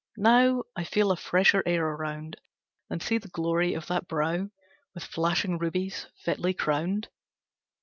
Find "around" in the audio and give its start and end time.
1.85-2.37